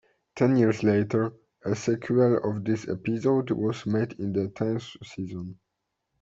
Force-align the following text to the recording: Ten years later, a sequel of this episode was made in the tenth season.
Ten 0.35 0.57
years 0.57 0.81
later, 0.81 1.31
a 1.63 1.75
sequel 1.75 2.39
of 2.43 2.63
this 2.65 2.89
episode 2.89 3.51
was 3.51 3.85
made 3.85 4.13
in 4.13 4.33
the 4.33 4.47
tenth 4.47 4.95
season. 5.05 5.59